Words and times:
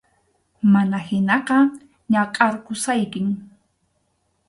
Mana 0.73 0.99
hinaqa, 1.09 1.57
nakʼarqusaykim. 2.11 3.27